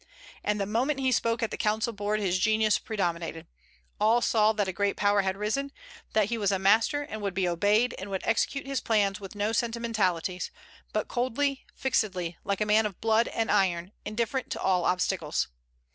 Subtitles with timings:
[0.43, 3.45] And the moment he spoke at the council board his genius predominated;
[3.99, 5.71] all saw that a great power had arisen,
[6.13, 9.35] that he was a master, and would be obeyed, and would execute his plans with
[9.35, 10.49] no sentimentalities,
[10.91, 15.49] but coldly, fixedly, like a man of blood and iron, indifferent to all obstacles.